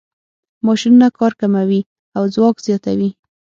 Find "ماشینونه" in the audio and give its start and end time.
0.67-1.07